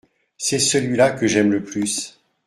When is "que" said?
1.11-1.27